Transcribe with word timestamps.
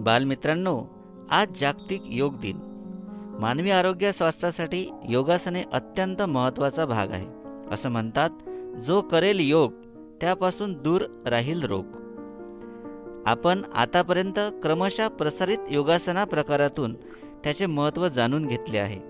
बालमित्रांनो 0.00 0.82
आज 1.30 1.48
जागतिक 1.60 2.02
योग 2.04 2.34
दिन. 2.40 2.58
मानवी 3.40 3.70
आरोग्य 3.70 4.12
स्वास्थ्यासाठी 4.12 4.90
योगासने 5.08 5.62
अत्यंत 5.72 6.22
महत्त्वाचा 6.22 6.84
भाग 6.84 7.10
आहे 7.10 7.26
असं 7.70 7.88
म्हणतात 7.88 8.30
जो 8.76 9.00
करेल 9.00 9.40
योग 9.40 9.72
त्यापासून 10.20 10.72
दूर 10.72 11.04
राहील 11.26 11.62
रोग. 11.62 11.84
आपण 13.26 13.62
आतापर्यंत 13.74 14.38
क्रमशः 14.62 15.08
प्रसारित 15.08 15.58
योगासना 15.70 16.24
प्रकारातून 16.24 16.94
त्याचे 17.44 17.66
महत्त्व 17.66 18.08
जाणून 18.08 18.46
घेतले 18.46 18.78
आहे. 18.78 19.00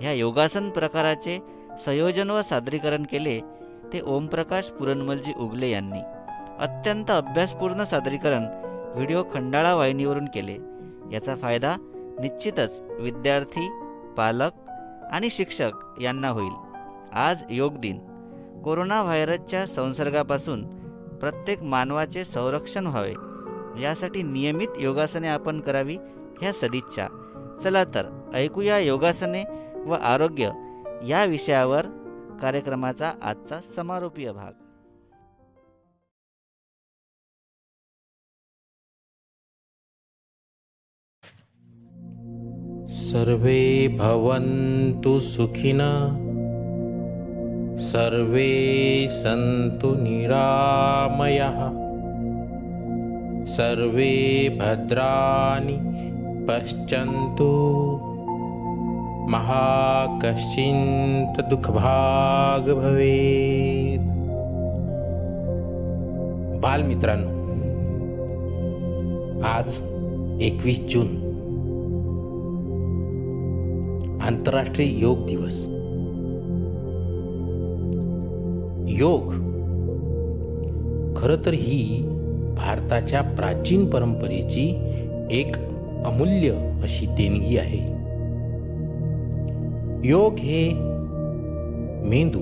ह्या 0.00 0.12
योगासन 0.12 0.70
प्रकाराचे 0.70 1.38
संयोजन 1.84 2.30
व 2.30 2.42
सादरीकरण 2.42 3.02
केले 3.02 3.40
ते 3.92 4.00
ओमप्रकाश 4.00 4.64
पुरणमलजी 4.64 5.32
उगले 5.36 5.70
यांनी. 5.70 6.00
अत्यंत 6.58 7.10
अभ्यासपूर्ण 7.10 7.84
सादरीकरण 7.84 8.69
व्हिडिओ 8.94 9.22
खंडाळा 9.34 9.74
वाहिनीवरून 9.74 10.24
केले. 10.24 10.58
याचा 11.12 11.34
फायदा 11.34 11.76
निश्चितच 12.20 12.82
विद्यार्थी 12.98 13.70
पालक 14.16 14.50
आणि 15.12 15.30
शिक्षक 15.30 15.70
यांना 16.00 16.28
होईल. 16.28 16.52
आज 17.12 17.42
योग 17.50 17.76
दिन. 17.76 17.98
कोरोना 18.64 19.02
व्हायरसच्या 19.02 19.66
संसर्गापासून 19.66 20.64
प्रत्येक 21.18 21.62
मानवाचे 21.62 22.24
संरक्षण 22.24 22.86
व्हावे. 22.86 23.14
यासाठी 23.82 24.22
नियमित 24.22 24.68
योगासने 24.78 25.28
आपण 25.28 25.60
करावी 25.60 25.96
ह्या 26.40 26.52
सदिच्छा. 26.52 27.06
चला 27.64 27.84
तर 27.84 28.30
ऐकूया 28.34 28.78
योगासने 28.78 29.44
व 29.86 29.92
आरोग्य 29.92 30.50
या 31.06 31.24
विषयावर 31.24 31.86
कार्यक्रमाचा 32.42 33.12
आजचा 33.22 33.58
समारोपीय 33.76 34.32
भाग. 34.32 34.59
सर्वे 42.90 43.88
भवन्तु 43.88 45.20
सुखिनः 45.20 46.16
सर्वे 47.78 49.08
सन्तु 49.12 49.94
निरामयः 49.94 51.70
सर्वे 53.46 54.58
भद्राणि 54.60 55.78
पश्यन्तु। 56.46 57.50
महाकश्चिन्त 59.30 61.44
दुःखभाग 61.44 62.60
भवेत्। 62.60 64.20
बालमित्रांनो 66.60 67.40
आज 69.42 69.80
एकवीस 70.42 70.80
जून 70.80 71.29
आंतरराष्ट्रीय 74.30 74.98
योग 75.00 75.26
दिवस. 75.26 75.64
योग 78.98 79.22
खर 81.16 81.36
तर 81.46 81.52
ही 81.52 82.02
भारताच्या 82.56 83.20
प्राचीन 83.20 83.90
परंपरेची 83.90 84.74
एक 85.30 85.56
अमूल्य 86.04 86.50
अशी 86.82 87.06
देणगी 87.06 87.56
आहे. 87.56 87.78
योग 90.08 90.34
हे 90.38 90.70
मेंदू 92.04 92.40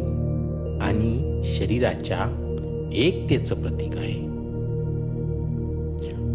आणि 0.81 1.43
शरीराच्या 1.45 2.45
एकतेचं 2.93 3.55
प्रतीक 3.55 3.97
आहे. 3.97 4.29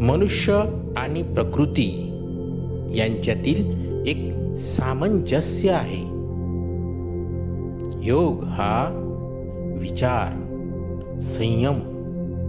मनुष्य 0.05 0.63
आणि 0.97 1.21
प्रकृती 1.21 2.09
यांच्यातील 2.95 3.82
एक 4.07 4.33
सामंजस्य 4.57 5.71
आहे. 5.71 6.23
योग 8.07 8.43
हा 8.43 8.99
विचार 9.79 10.33
संयम 11.21 11.79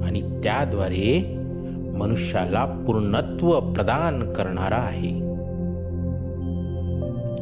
आणि 0.04 0.20
त्याद्वारे 0.20 1.36
मनुष्याला 1.94 2.64
पूर्णत्व 2.64 3.60
प्रदान 3.60 4.32
करणारा 4.32 4.76
आहे. 4.76 5.24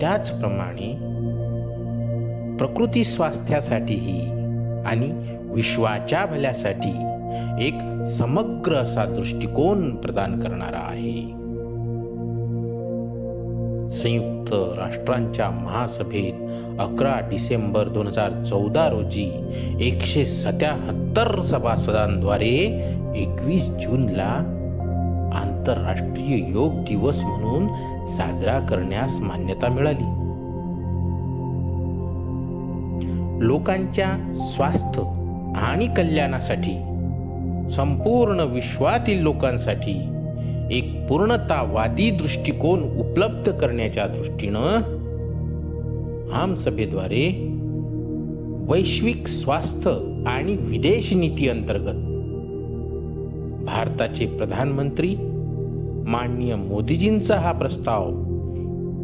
त्याचप्रमाणे 0.01 1.13
प्रकृती 2.57 3.05
स्वास्थ्यासाठीही 3.05 4.21
आणि 4.83 5.13
विश्वाच्या 5.51 6.27
भल्यासाठी 6.27 6.93
एक 7.67 8.07
समग्र 8.07 8.75
असा 8.75 9.05
दृष्टिकोन 9.05 9.97
प्रदान 9.97 10.41
करणारा 10.41 10.87
आहे. 10.91 11.43
संयुक्त 13.93 14.51
राष्ट्रांच्या 14.53 15.51
महासभेत 15.51 16.33
अकरा 16.81 17.21
डिसेंबर 17.31 17.89
दोन 17.89 18.07
हजार 18.07 18.45
चौदा 18.45 18.89
रोजी 18.89 19.31
एकशे 19.81 20.27
सत्याहत्तर 20.27 21.41
सभासदांद्वारे 21.41 22.55
एकवीस 23.17 23.69
जूनला 23.69 24.59
आंतरराष्ट्रीय 25.35 26.51
योग 26.53 26.73
दिवस 26.85 27.23
म्हणून 27.23 27.67
साजरा 28.07 28.59
करण्यास 28.59 29.19
मान्यता 29.21 29.69
मिळाली. 29.69 30.05
लोकांच्या 33.47 34.33
स्वास्थ्य 34.35 35.03
आणि 35.57 35.87
कल्याणासाठी 35.87 36.73
संपूर्ण 37.71 38.41
विश्वातील 38.41 39.23
लोकांसाठी 39.23 40.12
एक 40.71 41.09
पूर्णतावादी 41.09 42.11
दृष्टिकोन 42.11 42.83
उपलब्ध 42.83 43.53
करण्याच्या 43.53 44.07
दृष्टीनं 44.07 44.77
आमसभेद्वारे 46.33 47.49
वैश्विक 48.69 49.29
स्वास्थ्य 49.29 49.91
आणि 50.27 50.57
विदेश 50.61 51.13
नीती 51.13 51.49
अंतर्गत 51.49 52.13
भारताचे 53.65 54.27
प्रधानमंत्री 54.27 55.17
माननीय 56.07 56.55
मोदीजींचा 56.55 57.37
हा 57.37 57.53
प्रस्ताव 57.53 58.11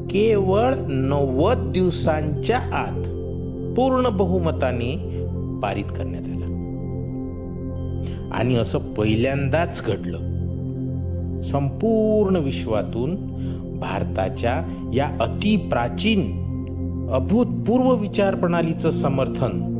केवळ 0.07 0.75
नव्वद 0.89 1.71
दिवसांच्या 1.75 2.59
आत 2.59 3.03
पूर्ण 3.77 4.09
बहुमताने 4.09 4.97
पारित 5.63 5.85
करण्यात 5.85 6.23
आला. 6.23 6.45
आणि 8.33 8.57
असं 8.57 8.79
पहिल्यांदाच 8.79 9.83
घडलं. 9.87 10.28
संपूर्ण 11.43 12.37
विश्वातून 12.37 13.17
भारताच्या 13.81 14.63
या 14.95 15.11
अति 15.21 15.57
प्राचीन 15.57 16.49
अभूतपूर्व 17.13 17.95
विचार 17.95 18.35
प्रणालीचं 18.35 18.91
समर्थन 18.91 19.75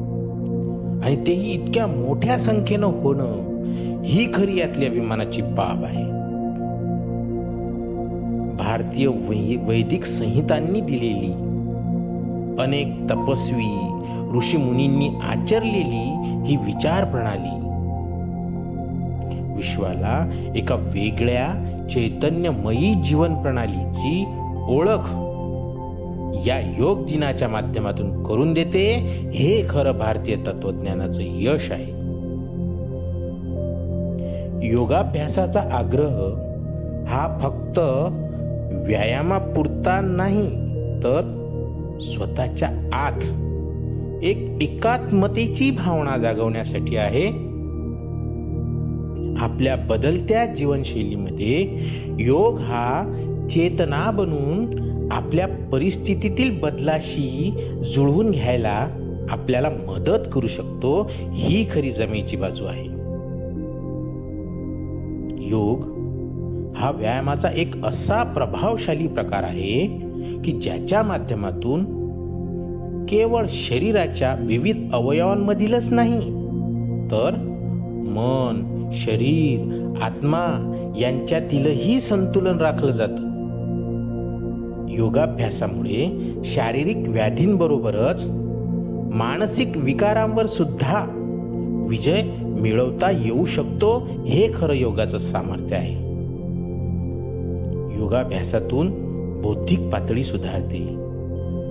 आणि 1.05 1.17
तेही 1.17 1.53
इतक्या 1.53 1.87
मोठ्या 1.87 2.39
संख्येनं 2.39 2.87
होणं 2.87 3.59
ही 4.03 4.29
खरी 4.35 4.59
यातली 4.59 4.87
अभिमानाची 4.87 5.43
बाब 5.43 5.85
आहे. 5.85 6.19
भारतीय 8.57 9.07
वै- 9.07 9.69
वैदिक 9.69 10.05
संहितांनी 10.05 10.81
दिलेली 10.81 11.33
अनेक 12.63 13.11
तपस्वी 13.11 13.95
ऋषीमुनींनी 14.37 15.09
आचरलेली 15.09 16.15
ही 16.47 16.57
विचार 16.57 17.05
प्रणाली 17.05 17.68
विश्वाला 19.59 20.31
एका 20.57 20.75
वेगळ्या 20.75 21.65
चैतन्यमयी 21.91 22.95
जीवन 22.95 23.35
प्रणालीची 23.35 24.25
ओळख 24.69 25.29
या 26.47 26.75
योग 26.79 27.05
दिनाच्या 27.05 27.49
माध्यमातून 27.49 28.25
करून 28.25 28.53
देते. 28.53 28.95
हे 29.35 29.67
खरं 29.71 29.93
भारतीय 29.93 30.37
तत्वज्ञानाचं 30.37 31.23
यश 31.23 31.71
आहे. 31.71 31.99
योगाभ्यासाचा 34.67 35.61
आग्रह 35.73 36.15
हा 37.09 37.39
फक्त 37.43 37.79
व्यायामापुरता 38.87 40.01
नाही 40.01 40.51
तर 41.03 41.35
स्वतःच्या 42.01 42.91
आत 42.93 43.21
एक 44.25 44.59
एकात्मतेची 44.63 45.71
भावना 45.71 46.17
जागवण्यासाठी 46.19 46.97
आहे. 46.97 47.48
आपल्या 49.39 49.77
बदलत्या 49.77 50.47
जीवनशैलीमध्ये 50.47 51.81
योग 52.19 52.59
हा 52.59 53.15
चेतना 53.51 54.11
बनून 54.11 54.89
आपल्या 55.13 55.47
परिस्थितीतील 55.73 56.61
बदलाशी 56.61 57.55
जुळवून 57.95 58.31
घ्यायला 58.31 58.89
आपल्याला 59.31 59.69
मदत 59.71 60.29
करू 60.33 60.47
शकतो 60.47 61.11
ही 61.33 61.67
खरी 61.71 61.91
जमेची 61.93 62.37
बाजू 62.37 62.65
आहे. 62.65 62.87
योग 65.49 65.81
हा 66.77 66.91
व्यायामाचा 66.91 67.49
एक 67.49 67.85
असा 67.85 68.23
प्रभावशाली 68.23 69.07
प्रकार 69.07 69.43
आहे 69.43 69.87
की 70.45 70.53
ज्याच्या 70.53 71.03
माध्यमातून 71.03 71.85
केवळ 73.07 73.47
शरीराच्या 73.51 74.37
विविध 74.41 74.93
अवयवांमधीलच 74.93 75.93
नाही 75.93 76.21
तर 77.11 77.35
मन 78.09 78.78
शरीर 78.93 79.95
आत्मा 80.03 80.75
यांच्यातीलही 80.99 82.01
संतुलन 82.01 82.59
राखलं 82.59 82.91
जातं. 82.91 83.29
योगाभ्यासामुळे 84.89 86.33
शारीरिक 86.45 87.09
व्याधींबरोबरच 87.09 88.25
मानसिक 89.15 89.69
विकारांवर 89.77 90.47
सुद्धा 90.47 91.05
विजय 91.89 92.23
मिळवता 92.43 93.11
येऊ 93.11 93.45
शकतो 93.45 94.09
हे 94.27 94.51
खरं 94.55 94.73
योगाचं 94.73 95.19
सामर्थ्य 95.19 95.77
आहे. 95.77 95.95
योगाभ्यासातून 98.01 98.91
बौद्धिक 99.43 99.81
पातळी 99.81 100.23
सुधारते 100.23 100.89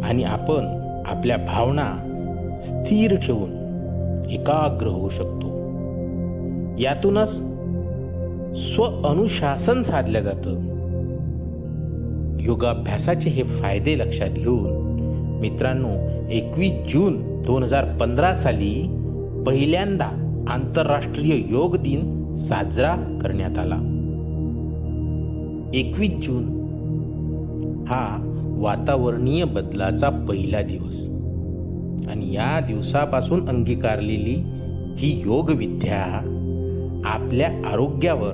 आणि 0.03 0.23
आपण 0.23 0.83
आपल्या 1.05 1.37
भावना 1.37 1.93
स्थिर 2.63 3.15
ठेवून 3.15 3.49
एकाग्र 4.31 4.87
होऊ 4.87 5.09
शकतो. 5.09 5.56
यातूनच 6.79 7.29
स्व 8.57 8.83
अनुशासन 8.83 9.81
साधलं 9.81 10.19
जातं. 10.19 10.77
योगाभ्यासाचे 12.39 13.29
हे 13.29 13.43
फायदे 13.43 13.97
लक्षात 13.97 14.29
घेऊन 14.29 14.67
मित्रांनो 15.41 15.89
एकवीस 16.29 16.71
जून 16.71 17.43
दोन 17.43 17.63
हजार 17.63 17.85
पंधरा 17.85 18.35
साली 18.35 18.83
पहिल्यांदा 19.45 20.05
आंतरराष्ट्रीय 20.49 21.35
योग 21.49 21.75
दिन 21.75 22.35
साजरा 22.35 23.19
करण्यात 23.21 23.57
आला. 23.57 23.75
एकवीस 25.73 26.11
जून 26.11 26.43
हा 27.87 28.33
वातावरणीय 28.57 29.43
बदलाचा 29.43 30.09
पहिला 30.09 30.61
दिवस. 30.61 31.07
आणि 32.11 32.35
या 32.35 32.59
दिवसापासून 32.59 33.49
अंगीकारलेली 33.49 34.35
ही 34.97 35.21
योगविद्या 35.25 36.33
आपल्या 37.05 37.47
आरोग्यावर 37.71 38.31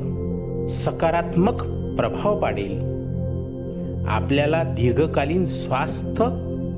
सकारात्मक 0.70 1.64
प्रभाव 1.98 2.40
पाडेल. 2.40 2.94
आपल्याला 4.08 4.64
दीर्घकालीन 4.64 5.46
स्वास्थ्य 5.46 6.26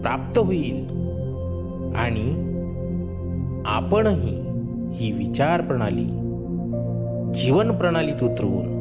प्राप्त 0.01 0.37
होईल. 0.37 0.85
आणि 1.95 2.51
आपणही 3.65 4.41
ही 4.93 5.11
विचार 5.11 5.61
प्रणाली 5.61 6.05
जीवन 7.41 7.71
प्रणालीत 7.71 8.23
उतरवून 8.23 8.75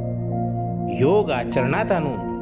योग 1.01 1.31
आचरणात 1.31 1.93
आणून 1.93 2.35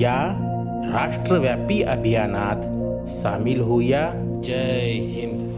या 0.00 0.48
राष्ट्रव्यापी 0.92 1.82
अभियानात 1.82 2.60
सामील 3.08 3.60
होऊया. 3.60 4.10
जय 4.44 4.92
हिंद. 4.92 5.51